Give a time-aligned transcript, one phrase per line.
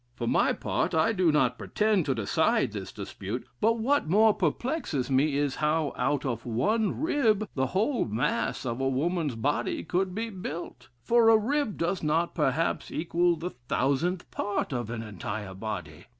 [0.15, 5.11] "For my part, I do not pretend to decide this dispute, but what more perplexes
[5.11, 10.15] me is, how, out of one rib, the whole mass of a woman's body could
[10.15, 10.89] be built?
[11.03, 16.05] For a rib does not, perhaps, equal the thousandth part of an entire body.